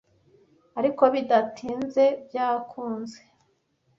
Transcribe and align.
ariko 0.79 1.03
bidatinze 1.13 2.05
byankuze. 2.25 3.19